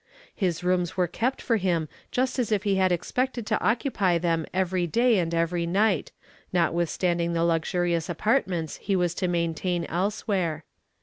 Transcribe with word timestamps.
His 0.33 0.63
rooms 0.63 0.97
were 0.97 1.05
kept 1.05 1.43
for 1.43 1.57
him 1.57 1.87
just 2.09 2.39
as 2.39 2.51
if 2.51 2.63
he 2.63 2.77
had 2.77 2.91
expected 2.91 3.45
to 3.45 3.61
occupy 3.63 4.17
them 4.17 4.47
every 4.51 4.87
day 4.87 5.19
and 5.19 5.31
every 5.31 5.67
night, 5.67 6.11
notwithstanding 6.51 7.33
the 7.33 7.43
luxurious 7.45 8.09
apartments 8.09 8.77
he 8.77 8.95
was 8.95 9.13
to 9.13 9.27
maintain 9.27 9.85
elsewhere. 9.85 10.63